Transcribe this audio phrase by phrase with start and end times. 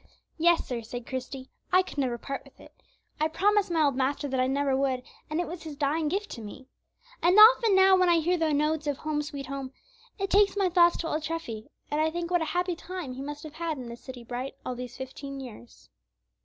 [0.39, 2.73] "Yes, sir," said Christie, "I could never part with it;
[3.19, 6.31] I promised my old master that I never would, and it was his dying gift
[6.31, 6.69] to me.
[7.21, 9.73] And often now when I hear the notes of 'Home, sweet Home,'
[10.17, 13.21] it takes my thoughts to old Treffy, and I think what a happy time he
[13.21, 15.87] must have had in 'the city bright,' all these fifteen years."